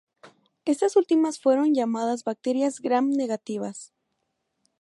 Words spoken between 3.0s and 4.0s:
negativas.